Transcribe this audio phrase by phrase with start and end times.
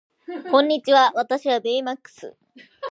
[0.49, 2.35] こんにちは私はベイマックス